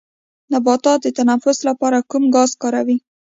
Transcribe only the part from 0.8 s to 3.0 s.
د تنفس لپاره کوم ګاز کاروي